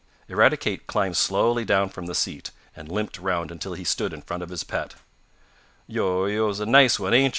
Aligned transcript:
Eradicate 0.27 0.87
climbed 0.87 1.15
slowly 1.15 1.63
down 1.63 1.87
from 1.87 2.07
the 2.07 2.15
seat, 2.15 2.49
and 2.75 2.89
limped 2.91 3.19
around 3.19 3.51
until 3.51 3.75
he 3.75 3.83
stood 3.83 4.13
in 4.13 4.23
front 4.23 4.41
of 4.41 4.49
his 4.49 4.63
pet. 4.63 4.95
"Yo' 5.85 6.25
yo're 6.25 6.59
a 6.59 6.65
nice 6.65 6.97
one, 6.99 7.13
ain't 7.13 7.25
yo'?" 7.25 7.29